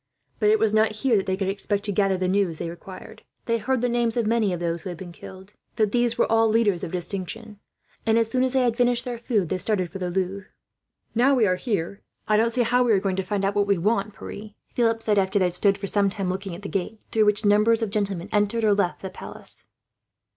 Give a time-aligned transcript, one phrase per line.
[0.39, 3.21] But it was not here that they could expect to gather the news they required.
[3.45, 6.25] They heard the names of many of those who had been killed, but these were
[6.25, 7.59] all leaders of distinction;
[8.03, 10.47] and as soon as they had finished their food, they started for the Louvre.
[11.15, 14.25] "I don't see how we are to find out what we want, now we are
[14.25, 14.55] here, Pierre,"
[14.87, 17.45] Philip said, after they had stood for some time, looking at the gate through which
[17.45, 19.67] numbers of gentlemen entered or left the palace.